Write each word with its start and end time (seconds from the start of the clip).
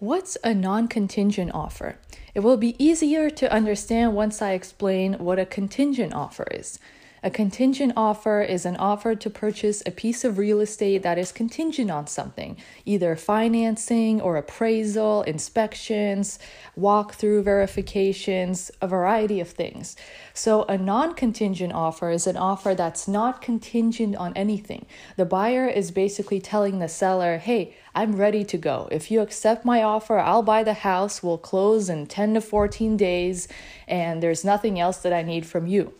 What's 0.00 0.38
a 0.42 0.54
non 0.54 0.88
contingent 0.88 1.50
offer? 1.52 1.98
It 2.34 2.40
will 2.40 2.56
be 2.56 2.74
easier 2.82 3.28
to 3.28 3.52
understand 3.52 4.14
once 4.14 4.40
I 4.40 4.52
explain 4.52 5.12
what 5.18 5.38
a 5.38 5.44
contingent 5.44 6.14
offer 6.14 6.46
is. 6.50 6.78
A 7.22 7.30
contingent 7.30 7.92
offer 7.98 8.40
is 8.40 8.64
an 8.64 8.76
offer 8.76 9.14
to 9.14 9.28
purchase 9.28 9.82
a 9.84 9.90
piece 9.90 10.24
of 10.24 10.38
real 10.38 10.58
estate 10.58 11.02
that 11.02 11.18
is 11.18 11.32
contingent 11.32 11.90
on 11.90 12.06
something, 12.06 12.56
either 12.86 13.14
financing 13.14 14.22
or 14.22 14.38
appraisal, 14.38 15.20
inspections, 15.22 16.38
walkthrough 16.78 17.44
verifications, 17.44 18.70
a 18.80 18.88
variety 18.88 19.38
of 19.38 19.50
things. 19.50 19.96
So, 20.32 20.62
a 20.62 20.78
non 20.78 21.12
contingent 21.12 21.74
offer 21.74 22.10
is 22.10 22.26
an 22.26 22.38
offer 22.38 22.74
that's 22.74 23.06
not 23.06 23.42
contingent 23.42 24.16
on 24.16 24.32
anything. 24.34 24.86
The 25.18 25.26
buyer 25.26 25.68
is 25.68 25.90
basically 25.90 26.40
telling 26.40 26.78
the 26.78 26.88
seller, 26.88 27.36
hey, 27.36 27.76
I'm 27.94 28.16
ready 28.16 28.44
to 28.44 28.56
go. 28.56 28.88
If 28.90 29.10
you 29.10 29.20
accept 29.20 29.66
my 29.66 29.82
offer, 29.82 30.18
I'll 30.18 30.42
buy 30.42 30.64
the 30.64 30.72
house, 30.72 31.22
we'll 31.22 31.36
close 31.36 31.90
in 31.90 32.06
10 32.06 32.32
to 32.32 32.40
14 32.40 32.96
days, 32.96 33.46
and 33.86 34.22
there's 34.22 34.42
nothing 34.42 34.80
else 34.80 34.96
that 34.98 35.12
I 35.12 35.20
need 35.20 35.44
from 35.44 35.66
you. 35.66 35.92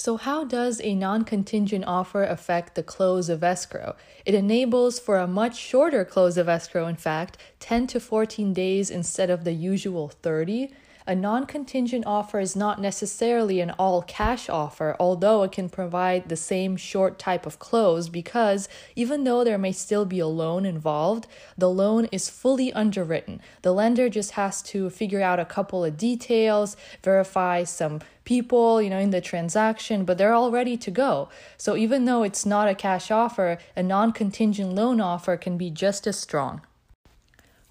So, 0.00 0.16
how 0.16 0.44
does 0.44 0.80
a 0.80 0.94
non 0.94 1.24
contingent 1.24 1.84
offer 1.84 2.22
affect 2.22 2.76
the 2.76 2.84
close 2.84 3.28
of 3.28 3.42
escrow? 3.42 3.96
It 4.24 4.32
enables 4.32 5.00
for 5.00 5.18
a 5.18 5.26
much 5.26 5.56
shorter 5.56 6.04
close 6.04 6.36
of 6.36 6.48
escrow, 6.48 6.86
in 6.86 6.94
fact, 6.94 7.36
10 7.58 7.88
to 7.88 7.98
14 7.98 8.52
days 8.52 8.90
instead 8.90 9.28
of 9.28 9.42
the 9.42 9.54
usual 9.54 10.06
30 10.06 10.70
a 11.08 11.14
non 11.14 11.46
contingent 11.46 12.04
offer 12.06 12.38
is 12.38 12.54
not 12.54 12.78
necessarily 12.78 13.60
an 13.60 13.70
all 13.78 14.02
cash 14.02 14.50
offer, 14.50 14.94
although 15.00 15.42
it 15.42 15.52
can 15.52 15.70
provide 15.70 16.28
the 16.28 16.36
same 16.36 16.76
short 16.76 17.18
type 17.18 17.46
of 17.46 17.58
close 17.58 18.10
because 18.10 18.68
even 18.94 19.24
though 19.24 19.42
there 19.42 19.56
may 19.56 19.72
still 19.72 20.04
be 20.04 20.20
a 20.20 20.26
loan 20.26 20.66
involved, 20.66 21.26
the 21.56 21.70
loan 21.70 22.04
is 22.12 22.28
fully 22.28 22.70
underwritten. 22.74 23.40
The 23.62 23.72
lender 23.72 24.10
just 24.10 24.32
has 24.32 24.60
to 24.64 24.90
figure 24.90 25.22
out 25.22 25.40
a 25.40 25.46
couple 25.46 25.82
of 25.82 25.96
details, 25.96 26.76
verify 27.02 27.64
some 27.64 28.00
people, 28.24 28.82
you 28.82 28.90
know, 28.90 28.98
in 28.98 29.08
the 29.08 29.22
transaction, 29.22 30.04
but 30.04 30.18
they're 30.18 30.34
all 30.34 30.50
ready 30.50 30.76
to 30.76 30.90
go. 30.90 31.30
So 31.56 31.74
even 31.74 32.04
though 32.04 32.22
it's 32.22 32.44
not 32.44 32.68
a 32.68 32.74
cash 32.74 33.10
offer, 33.10 33.56
a 33.74 33.82
non 33.82 34.12
contingent 34.12 34.74
loan 34.74 35.00
offer 35.00 35.38
can 35.38 35.56
be 35.56 35.70
just 35.70 36.06
as 36.06 36.18
strong. 36.18 36.60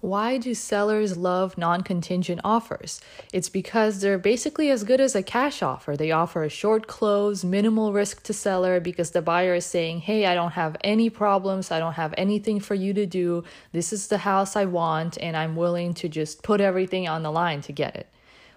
Why 0.00 0.38
do 0.38 0.54
sellers 0.54 1.16
love 1.16 1.58
non 1.58 1.82
contingent 1.82 2.40
offers? 2.44 3.00
It's 3.32 3.48
because 3.48 4.00
they're 4.00 4.16
basically 4.16 4.70
as 4.70 4.84
good 4.84 5.00
as 5.00 5.16
a 5.16 5.24
cash 5.24 5.60
offer. 5.60 5.96
They 5.96 6.12
offer 6.12 6.44
a 6.44 6.48
short 6.48 6.86
close, 6.86 7.42
minimal 7.42 7.92
risk 7.92 8.22
to 8.24 8.32
seller 8.32 8.78
because 8.78 9.10
the 9.10 9.22
buyer 9.22 9.54
is 9.54 9.66
saying, 9.66 10.02
Hey, 10.02 10.26
I 10.26 10.36
don't 10.36 10.52
have 10.52 10.76
any 10.84 11.10
problems. 11.10 11.72
I 11.72 11.80
don't 11.80 11.94
have 11.94 12.14
anything 12.16 12.60
for 12.60 12.76
you 12.76 12.94
to 12.94 13.06
do. 13.06 13.42
This 13.72 13.92
is 13.92 14.06
the 14.06 14.18
house 14.18 14.54
I 14.54 14.66
want, 14.66 15.18
and 15.20 15.36
I'm 15.36 15.56
willing 15.56 15.94
to 15.94 16.08
just 16.08 16.44
put 16.44 16.60
everything 16.60 17.08
on 17.08 17.24
the 17.24 17.32
line 17.32 17.60
to 17.62 17.72
get 17.72 17.96
it. 17.96 18.06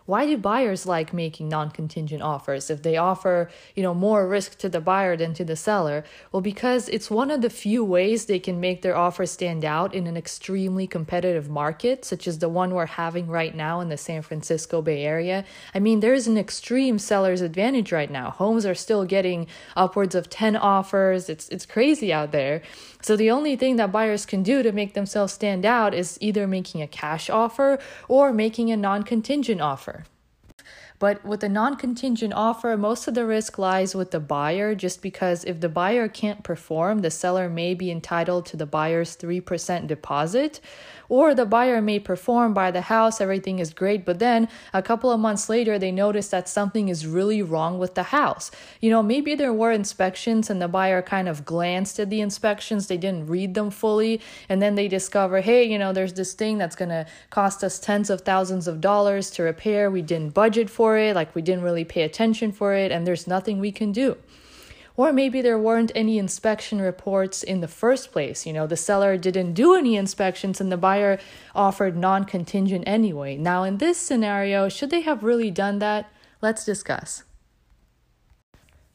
Why 0.06 0.26
do 0.26 0.38
buyers 0.38 0.86
like 0.86 1.14
making 1.14 1.50
non-contingent 1.50 2.22
offers 2.22 2.70
if 2.70 2.82
they 2.82 2.98
offer, 2.98 3.50
you 3.76 3.84
know, 3.84 3.94
more 3.94 4.28
risk 4.28 4.58
to 4.60 4.70
the 4.70 4.82
buyer 4.82 5.16
than 5.16 5.34
to 5.36 5.46
the 5.46 5.56
seller? 5.56 6.04
Well, 6.32 6.42
because 6.42 6.90
it's 6.90 7.12
one 7.12 7.32
of 7.32 7.42
the 7.42 7.50
few 7.50 7.84
ways 7.84 8.26
they 8.26 8.40
can 8.40 8.60
make 8.60 8.82
their 8.82 8.96
offer 8.96 9.26
stand 9.26 9.64
out 9.64 9.94
in 9.94 10.08
an 10.08 10.18
extremely 10.18 10.88
competitive 10.88 11.50
market, 11.50 12.04
such 12.04 12.28
as 12.28 12.40
the 12.40 12.50
one 12.50 12.74
we're 12.74 12.86
having 12.86 13.28
right 13.28 13.56
now 13.56 13.80
in 13.80 13.90
the 13.90 13.98
San 13.98 14.22
Francisco 14.22 14.82
Bay 14.82 15.04
Area. 15.04 15.46
I 15.76 15.80
mean, 15.80 16.00
there's 16.00 16.28
an 16.28 16.38
extreme 16.38 17.00
seller's 17.00 17.42
advantage 17.42 17.92
right 17.92 18.12
now. 18.12 18.32
Homes 18.32 18.66
are 18.66 18.76
still 18.76 19.06
getting 19.06 19.48
upwards 19.76 20.16
of 20.16 20.30
10 20.30 20.56
offers. 20.56 21.30
It's 21.30 21.48
it's 21.50 21.66
crazy 21.66 22.12
out 22.12 22.32
there. 22.32 22.62
So 23.02 23.16
the 23.16 23.32
only 23.32 23.56
thing 23.56 23.78
that 23.78 23.92
buyers 23.92 24.26
can 24.26 24.44
do 24.44 24.64
to 24.64 24.72
make 24.72 24.94
themselves 24.94 25.34
stand 25.34 25.66
out 25.66 25.94
is 25.94 26.18
either 26.22 26.48
making 26.48 26.82
a 26.82 26.88
cash 26.88 27.30
offer 27.30 27.80
or 28.08 28.32
making 28.32 28.72
a 28.72 28.78
non-contingent 28.78 29.60
offer. 29.60 30.01
But 31.02 31.26
with 31.26 31.44
a 31.44 31.50
non 31.50 31.78
contingent 31.78 32.32
offer, 32.32 32.78
most 32.78 33.08
of 33.08 33.16
the 33.16 33.26
risk 33.26 33.58
lies 33.58 33.96
with 33.96 34.12
the 34.12 34.20
buyer 34.20 34.76
just 34.76 35.02
because 35.02 35.44
if 35.46 35.60
the 35.60 35.68
buyer 35.68 36.08
can't 36.08 36.44
perform, 36.44 37.00
the 37.00 37.10
seller 37.10 37.50
may 37.50 37.74
be 37.74 37.90
entitled 37.90 38.46
to 38.46 38.56
the 38.56 38.68
buyer's 38.68 39.18
3% 39.18 39.88
deposit. 39.88 40.62
Or 41.10 41.36
the 41.36 41.46
buyer 41.46 41.82
may 41.82 42.00
perform, 42.00 42.54
buy 42.54 42.72
the 42.72 42.82
house, 42.84 43.20
everything 43.20 43.60
is 43.60 43.74
great, 43.74 44.06
but 44.06 44.20
then 44.20 44.48
a 44.74 44.82
couple 44.82 45.12
of 45.12 45.20
months 45.20 45.50
later, 45.50 45.78
they 45.78 45.92
notice 45.92 46.30
that 46.30 46.48
something 46.48 46.88
is 46.88 47.06
really 47.06 47.42
wrong 47.42 47.80
with 47.80 47.96
the 47.96 48.04
house. 48.04 48.50
You 48.80 48.92
know, 48.92 49.04
maybe 49.04 49.36
there 49.36 49.52
were 49.52 49.72
inspections 49.72 50.50
and 50.50 50.62
the 50.62 50.70
buyer 50.70 51.02
kind 51.02 51.28
of 51.28 51.44
glanced 51.44 52.00
at 52.00 52.10
the 52.10 52.22
inspections, 52.22 52.88
they 52.88 52.96
didn't 52.96 53.28
read 53.28 53.56
them 53.56 53.72
fully, 53.72 54.22
and 54.48 54.62
then 54.62 54.76
they 54.76 54.88
discover, 54.88 55.42
hey, 55.42 55.66
you 55.66 55.78
know, 55.78 55.92
there's 55.92 56.14
this 56.14 56.32
thing 56.32 56.58
that's 56.58 56.78
gonna 56.78 57.06
cost 57.30 57.62
us 57.62 57.78
tens 57.78 58.10
of 58.10 58.22
thousands 58.22 58.66
of 58.66 58.80
dollars 58.80 59.32
to 59.32 59.44
repair. 59.44 59.92
We 59.92 60.04
didn't 60.04 60.34
budget 60.34 60.70
for 60.70 60.91
it, 60.98 61.16
like 61.16 61.34
we 61.36 61.42
didn't 61.42 61.64
really 61.64 61.86
pay 61.86 62.04
attention 62.04 62.52
for 62.52 62.74
it, 62.74 62.92
and 62.92 63.06
there's 63.06 63.28
nothing 63.28 63.60
we 63.60 63.72
can 63.72 63.92
do. 63.92 64.18
Or 64.98 65.14
maybe 65.14 65.42
there 65.42 65.58
weren't 65.58 65.92
any 65.96 66.18
inspection 66.18 66.82
reports 66.82 67.44
in 67.44 67.62
the 67.62 67.68
first 67.68 68.12
place. 68.12 68.46
You 68.46 68.54
know, 68.54 68.68
the 68.68 68.78
seller 68.78 69.18
didn't 69.18 69.54
do 69.54 69.74
any 69.74 69.96
inspections 69.96 70.60
and 70.60 70.72
the 70.72 70.78
buyer 70.78 71.20
offered 71.56 71.98
non 71.98 72.26
contingent 72.26 72.84
anyway. 72.86 73.38
Now, 73.38 73.64
in 73.64 73.78
this 73.78 73.98
scenario, 73.98 74.70
should 74.70 74.90
they 74.90 75.02
have 75.02 75.24
really 75.24 75.50
done 75.50 75.80
that? 75.80 76.12
Let's 76.42 76.66
discuss. 76.66 77.24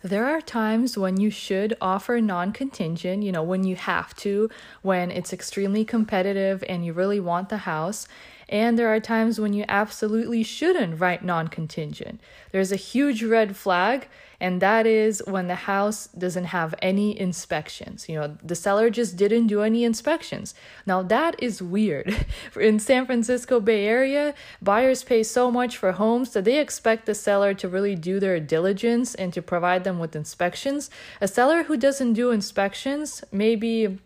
There 0.03 0.27
are 0.27 0.41
times 0.41 0.97
when 0.97 1.19
you 1.19 1.31
should 1.31 1.77
offer 1.81 2.21
non 2.21 2.53
contingent, 2.53 3.23
you 3.23 3.33
know, 3.33 3.43
when 3.43 3.65
you 3.65 3.75
have 3.75 4.15
to, 4.17 4.51
when 4.83 5.11
it's 5.11 5.33
extremely 5.33 5.85
competitive 5.85 6.63
and 6.69 6.85
you 6.85 6.93
really 6.93 7.19
want 7.19 7.49
the 7.49 7.59
house. 7.59 8.07
And 8.49 8.79
there 8.79 8.93
are 8.95 9.01
times 9.01 9.41
when 9.41 9.53
you 9.53 9.65
absolutely 9.69 10.43
shouldn't 10.45 11.01
write 11.01 11.25
non 11.25 11.49
contingent. 11.49 12.21
There's 12.53 12.71
a 12.71 12.77
huge 12.77 13.23
red 13.23 13.57
flag, 13.57 14.09
and 14.41 14.63
that 14.63 14.87
is 14.87 15.21
when 15.27 15.49
the 15.49 15.55
house 15.55 16.07
doesn't 16.09 16.47
have 16.47 16.75
any 16.81 17.19
inspections. 17.19 18.09
You 18.09 18.21
know, 18.21 18.39
the 18.43 18.55
seller 18.55 18.89
just 18.89 19.17
didn't 19.17 19.49
do 19.49 19.63
any 19.63 19.83
inspections. 19.83 20.55
Now, 20.87 21.03
that 21.03 21.35
is 21.43 21.61
weird. 21.61 22.27
In 22.61 22.79
San 22.79 23.07
Francisco 23.07 23.59
Bay 23.59 23.87
Area, 23.87 24.35
buyers 24.63 25.03
pay 25.03 25.25
so 25.25 25.51
much 25.51 25.77
for 25.77 25.93
homes 25.93 26.33
that 26.33 26.45
they 26.45 26.61
expect 26.61 27.07
the 27.07 27.15
seller 27.15 27.53
to 27.55 27.69
really 27.69 27.97
do 27.97 28.21
their 28.21 28.39
diligence 28.39 29.15
and 29.15 29.33
to 29.33 29.43
provide 29.43 29.83
them 29.83 29.99
with 29.99 30.15
inspections. 30.15 30.89
A 31.21 31.27
seller 31.27 31.65
who 31.65 31.77
doesn't 31.77 32.13
do 32.13 32.31
inspections, 32.31 33.25
maybe 33.33 33.99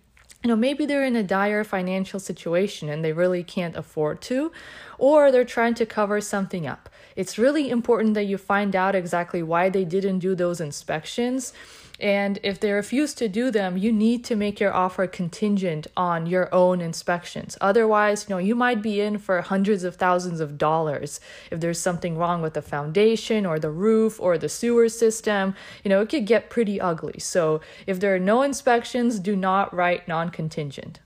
you 0.43 0.49
know, 0.49 0.57
maybe 0.57 0.87
they're 0.87 1.05
in 1.05 1.17
a 1.17 1.23
dire 1.23 1.65
financial 1.65 2.19
situation 2.19 2.89
and 2.89 3.05
they 3.05 3.13
really 3.13 3.45
can't 3.45 3.77
afford 3.77 4.23
to, 4.23 4.51
or 4.97 5.31
they're 5.31 5.45
trying 5.45 5.75
to 5.75 5.85
cover 5.85 6.21
something 6.21 6.67
up. 6.67 6.89
It's 7.15 7.39
really 7.39 7.69
important 7.69 8.15
that 8.15 8.25
you 8.25 8.39
find 8.39 8.75
out 8.75 8.95
exactly 8.95 9.43
why 9.43 9.69
they 9.69 9.85
didn't 9.85 10.21
do 10.21 10.35
those 10.35 10.61
inspections 10.61 11.53
and 12.01 12.39
if 12.43 12.59
they 12.59 12.73
refuse 12.73 13.13
to 13.15 13.29
do 13.29 13.51
them, 13.51 13.77
you 13.77 13.93
need 13.93 14.25
to 14.25 14.35
make 14.35 14.59
your 14.59 14.73
offer 14.73 15.07
contingent 15.07 15.87
on 15.97 16.27
your 16.27 16.53
own 16.53 16.81
inspections. 16.81 17.59
Otherwise, 17.61 18.27
you 18.29 18.35
know, 18.35 18.39
you 18.39 18.55
might 18.55 18.81
be 18.81 19.01
in 19.01 19.19
for 19.19 19.43
hundreds 19.43 19.85
of 19.85 19.97
thousands 19.97 20.41
of 20.41 20.57
dollars 20.57 21.21
if 21.51 21.61
there's 21.61 21.79
something 21.79 22.17
wrong 22.17 22.41
with 22.41 22.55
the 22.55 22.63
foundation 22.63 23.45
or 23.45 23.59
the 23.59 23.71
roof 23.71 24.19
or 24.19 24.39
the 24.39 24.49
sewer 24.49 24.89
system. 24.89 25.55
You 25.85 25.91
know, 25.91 26.01
it 26.01 26.09
could 26.09 26.27
get 26.27 26.49
pretty 26.49 26.81
ugly. 26.81 27.19
So, 27.19 27.61
if 27.87 28.01
there 28.01 28.15
are 28.15 28.21
no 28.21 28.43
inspections, 28.43 29.19
do 29.19 29.37
not 29.37 29.75
write 29.75 30.09
non-contingent. 30.31 31.01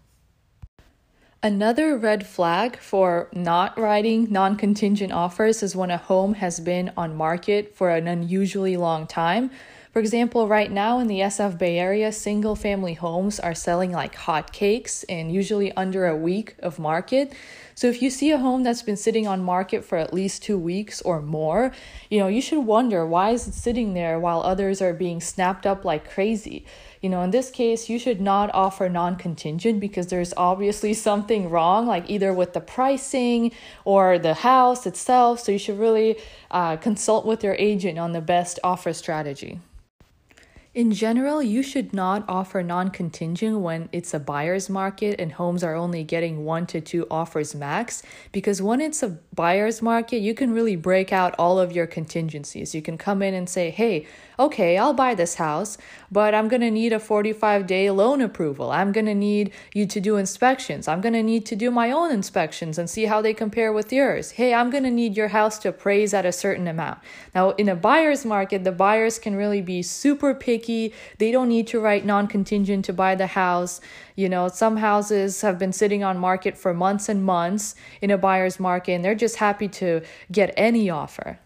Another 1.43 1.99
red 1.99 2.27
flag 2.27 2.79
for 2.79 3.29
not 3.35 3.79
writing 3.79 4.29
non 4.31 4.57
contingent 4.57 5.13
offers 5.13 5.63
is 5.63 5.77
when 5.77 5.91
a 5.91 5.99
home 5.99 6.35
has 6.35 6.61
been 6.61 6.91
on 6.97 7.15
market 7.15 7.75
for 7.75 7.91
an 7.91 8.09
unusually 8.09 8.77
long 8.77 9.07
time. 9.07 9.51
For 9.93 10.01
example, 10.01 10.49
right 10.49 10.73
now 10.73 10.99
in 10.99 11.07
the 11.07 11.21
SF 11.21 11.57
Bay 11.57 11.79
Area, 11.79 12.11
single 12.11 12.57
family 12.57 12.95
homes 12.95 13.39
are 13.39 13.55
selling 13.55 13.93
like 13.93 14.17
hotcakes 14.17 15.05
and 15.09 15.33
usually 15.33 15.71
under 15.77 16.07
a 16.07 16.17
week 16.17 16.57
of 16.59 16.81
market. 16.81 17.33
So 17.77 17.87
if 17.89 18.03
you 18.03 18.11
see 18.11 18.33
a 18.33 18.39
home 18.39 18.65
that's 18.65 18.83
been 18.83 18.97
sitting 18.97 19.29
on 19.29 19.45
market 19.45 19.85
for 19.85 19.97
at 19.97 20.13
least 20.13 20.43
2 20.43 20.59
weeks 20.59 21.01
or 21.03 21.23
more, 21.23 21.73
you 22.11 22.19
know, 22.19 22.27
you 22.27 22.41
should 22.41 22.67
wonder 22.67 23.07
why 23.07 23.31
is 23.31 23.47
it 23.47 23.55
sitting 23.55 23.95
there 23.95 24.19
while 24.19 24.43
others 24.43 24.83
are 24.83 24.95
being 24.95 25.21
snapped 25.21 25.65
up 25.65 25.85
like 25.85 26.11
crazy. 26.11 26.65
You 27.05 27.11
know, 27.11 27.21
in 27.21 27.33
this 27.33 27.51
case, 27.51 27.91
you 27.91 27.99
should 27.99 28.19
not 28.19 28.49
offer 28.55 28.89
non 28.89 29.17
contingent 29.17 29.79
because 29.79 30.07
there's 30.07 30.33
obviously 30.39 30.95
something 30.95 31.51
wrong, 31.51 31.87
like 31.87 32.09
either 32.09 32.33
with 32.33 32.55
the 32.55 32.63
pricing 32.63 33.53
or 33.85 34.19
the 34.19 34.33
house 34.33 34.87
itself. 34.87 35.41
So 35.41 35.53
you 35.53 35.59
should 35.59 35.79
really 35.79 36.17
uh, 36.51 36.79
consult 36.79 37.27
with 37.27 37.45
your 37.45 37.57
agent 37.59 37.99
on 37.99 38.13
the 38.13 38.23
best 38.23 38.59
offer 38.65 38.95
strategy. 38.95 39.61
In 40.75 40.91
general, 40.91 41.41
you 41.41 41.63
should 41.63 41.93
not 41.93 42.25
offer 42.27 42.61
non 42.61 42.91
contingent 42.91 43.61
when 43.61 43.89
it's 43.93 44.13
a 44.13 44.19
buyer's 44.19 44.69
market 44.69 45.21
and 45.21 45.31
homes 45.31 45.63
are 45.63 45.77
only 45.77 46.03
getting 46.03 46.45
one 46.45 46.67
to 46.67 46.81
two 46.81 47.07
offers 47.13 47.55
max. 47.55 48.03
Because 48.33 48.61
when 48.61 48.81
it's 48.81 49.01
a 49.03 49.11
buyer's 49.33 49.81
market, 49.81 50.19
you 50.19 50.35
can 50.35 50.53
really 50.53 50.75
break 50.75 51.13
out 51.13 51.33
all 51.39 51.61
of 51.61 51.71
your 51.71 51.87
contingencies. 51.87 52.75
You 52.75 52.83
can 52.83 52.99
come 52.99 53.23
in 53.23 53.35
and 53.35 53.49
say, 53.49 53.71
hey, 53.71 54.07
okay, 54.39 54.77
I'll 54.77 54.93
buy 54.93 55.15
this 55.15 55.37
house, 55.37 55.79
but 56.11 56.35
I'm 56.35 56.49
going 56.49 56.61
to 56.61 56.71
need 56.71 56.93
a 56.93 56.99
45 56.99 57.67
day 57.67 57.91
loan 57.91 58.21
approval. 58.21 58.71
I'm 58.71 58.93
going 58.93 59.07
to 59.07 59.15
need 59.15 59.53
you 59.73 59.87
to 59.87 60.01
do 60.01 60.17
inspections. 60.17 60.89
I'm 60.89 61.01
going 61.01 61.13
to 61.13 61.23
need 61.23 61.47
to 61.47 61.57
do 61.57 61.71
my 61.71 61.91
own 61.91 62.11
inspections 62.11 62.79
and 62.79 62.89
see 62.89 63.07
how 63.07 63.21
they 63.21 63.35
compare 63.35 63.73
with 63.73 63.93
yours. 63.93 64.33
Hey, 64.33 64.55
I'm 64.55 64.71
going 64.71 64.85
to 64.85 64.91
need 64.91 65.17
your 65.17 65.29
house 65.29 65.59
to 65.61 65.69
appraise 65.69 66.15
at 66.15 66.27
a 66.27 66.33
certain 66.33 66.67
amount. 66.67 66.99
Now, 67.35 67.51
in 67.51 67.69
a 67.69 67.77
buyer's 67.77 68.25
market, 68.25 68.65
the 68.65 68.73
buyers 68.73 69.19
can 69.19 69.37
really 69.37 69.63
be 69.63 69.83
super 69.83 70.35
picky. 70.35 70.93
They 71.19 71.31
don't 71.31 71.49
need 71.49 71.67
to 71.69 71.81
write 71.81 72.05
non 72.05 72.27
contingent 72.27 72.85
to 72.87 72.93
buy 72.93 73.15
the 73.15 73.29
house. 73.29 73.81
You 74.17 74.29
know, 74.29 74.49
some 74.49 74.77
houses 74.77 75.41
have 75.41 75.59
been 75.59 75.73
sitting 75.73 76.05
on 76.05 76.19
market 76.19 76.57
for 76.57 76.73
months 76.73 77.09
and 77.09 77.25
months 77.25 77.75
in 78.01 78.11
a 78.11 78.19
buyer's 78.19 78.61
market 78.61 78.93
and 78.93 79.05
they're 79.05 79.15
just 79.15 79.37
happy 79.37 79.69
to 79.69 80.03
get 80.31 80.55
any 80.57 80.89
offer. 80.91 81.39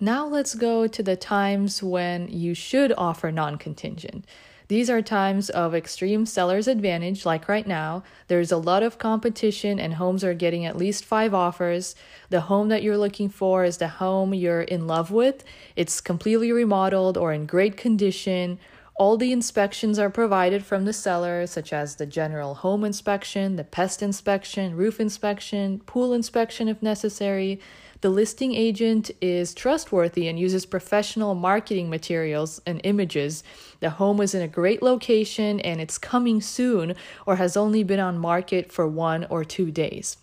Now 0.00 0.26
let's 0.26 0.54
go 0.54 0.86
to 0.86 1.02
the 1.02 1.16
times 1.16 1.82
when 1.82 2.28
you 2.28 2.54
should 2.54 2.92
offer 2.96 3.32
non 3.32 3.58
contingent. 3.58 4.24
These 4.68 4.88
are 4.90 5.02
times 5.02 5.50
of 5.50 5.74
extreme 5.74 6.24
seller's 6.24 6.68
advantage, 6.68 7.26
like 7.26 7.48
right 7.48 7.66
now. 7.66 8.04
There's 8.28 8.52
a 8.52 8.58
lot 8.58 8.84
of 8.84 8.98
competition, 8.98 9.80
and 9.80 9.94
homes 9.94 10.22
are 10.22 10.34
getting 10.34 10.64
at 10.64 10.76
least 10.76 11.04
five 11.04 11.34
offers. 11.34 11.96
The 12.30 12.42
home 12.42 12.68
that 12.68 12.84
you're 12.84 12.98
looking 12.98 13.28
for 13.28 13.64
is 13.64 13.78
the 13.78 13.88
home 13.88 14.34
you're 14.34 14.60
in 14.60 14.86
love 14.86 15.10
with. 15.10 15.42
It's 15.74 16.00
completely 16.00 16.52
remodeled 16.52 17.16
or 17.16 17.32
in 17.32 17.46
great 17.46 17.76
condition. 17.76 18.60
All 18.98 19.16
the 19.16 19.30
inspections 19.30 19.96
are 20.00 20.10
provided 20.10 20.64
from 20.64 20.84
the 20.84 20.92
seller, 20.92 21.46
such 21.46 21.72
as 21.72 21.94
the 21.94 22.04
general 22.04 22.54
home 22.54 22.82
inspection, 22.82 23.54
the 23.54 23.62
pest 23.62 24.02
inspection, 24.02 24.74
roof 24.74 24.98
inspection, 24.98 25.78
pool 25.86 26.12
inspection 26.12 26.66
if 26.66 26.82
necessary. 26.82 27.60
The 28.00 28.10
listing 28.10 28.56
agent 28.56 29.12
is 29.20 29.54
trustworthy 29.54 30.26
and 30.26 30.36
uses 30.36 30.66
professional 30.66 31.36
marketing 31.36 31.88
materials 31.88 32.60
and 32.66 32.80
images. 32.82 33.44
The 33.78 33.90
home 33.90 34.20
is 34.20 34.34
in 34.34 34.42
a 34.42 34.48
great 34.48 34.82
location 34.82 35.60
and 35.60 35.80
it's 35.80 35.96
coming 35.96 36.40
soon 36.40 36.96
or 37.24 37.36
has 37.36 37.56
only 37.56 37.84
been 37.84 38.00
on 38.00 38.18
market 38.18 38.72
for 38.72 38.88
one 38.88 39.26
or 39.30 39.44
two 39.44 39.70
days. 39.70 40.16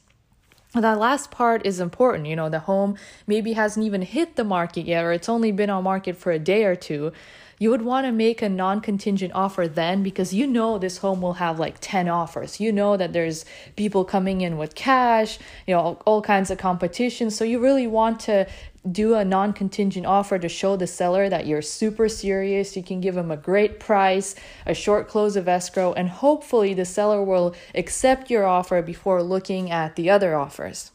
That 0.73 0.99
last 0.99 1.31
part 1.31 1.65
is 1.65 1.79
important. 1.79 2.27
You 2.27 2.35
know, 2.35 2.49
the 2.49 2.59
home 2.59 2.97
maybe 3.25 3.53
hasn't 3.53 3.85
even 3.85 4.01
hit 4.01 4.35
the 4.35 4.43
market 4.43 4.85
yet, 4.85 5.05
or 5.05 5.13
it's 5.13 5.29
only 5.29 5.53
been 5.53 5.69
on 5.69 5.85
market 5.85 6.17
for 6.17 6.33
a 6.33 6.39
day 6.39 6.65
or 6.65 6.75
two 6.75 7.13
you 7.57 7.69
would 7.69 7.81
want 7.81 8.05
to 8.05 8.11
make 8.11 8.41
a 8.41 8.49
non 8.49 8.81
contingent 8.81 9.33
offer 9.33 9.67
then 9.67 10.03
because 10.03 10.33
you 10.33 10.45
know 10.47 10.77
this 10.77 10.97
home 10.97 11.21
will 11.21 11.33
have 11.33 11.59
like 11.59 11.77
10 11.79 12.07
offers. 12.09 12.59
You 12.59 12.71
know 12.71 12.97
that 12.97 13.13
there's 13.13 13.45
people 13.75 14.03
coming 14.03 14.41
in 14.41 14.57
with 14.57 14.75
cash, 14.75 15.39
you 15.65 15.73
know, 15.73 15.99
all, 16.05 16.21
kinds 16.21 16.49
of 16.49 16.57
competition. 16.57 17.29
So 17.29 17.45
you 17.45 17.59
really 17.59 17.87
want 17.87 18.19
to 18.21 18.47
do 18.91 19.15
a 19.15 19.23
non 19.23 19.53
contingent 19.53 20.05
offer 20.05 20.39
to 20.39 20.49
show 20.49 20.75
the 20.75 20.87
seller 20.87 21.29
that 21.29 21.45
you're 21.45 21.61
super 21.61 22.09
serious. 22.09 22.75
You 22.75 22.83
can 22.83 22.99
give 23.01 23.15
them 23.15 23.31
a 23.31 23.37
great 23.37 23.79
price, 23.79 24.35
a 24.65 24.73
short 24.73 25.07
close 25.07 25.35
of 25.35 25.47
escrow, 25.47 25.93
and 25.93 26.09
hopefully 26.09 26.73
the 26.73 26.85
seller 26.85 27.23
will 27.23 27.55
accept 27.73 28.29
your 28.29 28.45
offer 28.45 28.81
before 28.81 29.23
looking 29.23 29.71
at 29.71 29.95
the 29.95 30.09
other 30.09 30.35
offers. 30.35 30.91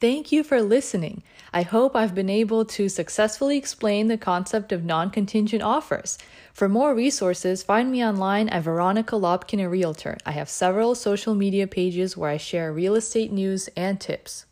Thank 0.00 0.30
you 0.30 0.44
for 0.44 0.62
listening. 0.62 1.24
I 1.52 1.62
hope 1.62 1.96
I've 1.96 2.14
been 2.14 2.30
able 2.30 2.64
to 2.66 2.88
successfully 2.88 3.58
explain 3.58 4.06
the 4.06 4.16
concept 4.16 4.70
of 4.70 4.84
non 4.84 5.10
contingent 5.10 5.60
offers. 5.60 6.18
For 6.52 6.68
more 6.68 6.94
resources, 6.94 7.64
find 7.64 7.90
me 7.90 8.04
online 8.04 8.48
at 8.50 8.62
Veronica 8.62 9.16
Lopkin, 9.16 9.60
a 9.60 9.68
realtor. 9.68 10.16
I 10.24 10.32
have 10.32 10.48
several 10.48 10.94
social 10.94 11.34
media 11.34 11.66
pages 11.66 12.16
where 12.16 12.30
I 12.30 12.36
share 12.36 12.72
real 12.72 12.94
estate 12.94 13.32
news 13.32 13.68
and 13.76 14.00
tips. 14.00 14.46